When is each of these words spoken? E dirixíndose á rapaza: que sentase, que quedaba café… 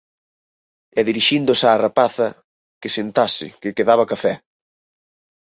E 0.99 1.01
dirixíndose 1.09 1.65
á 1.73 1.75
rapaza: 1.85 2.27
que 2.81 2.89
sentase, 2.97 3.47
que 3.61 3.75
quedaba 3.77 4.09
café… 4.11 4.33